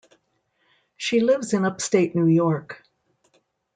She 0.97 1.19
lives 1.19 1.53
in 1.53 1.63
upstate 1.63 2.15
New 2.15 2.25
York. 2.25 2.81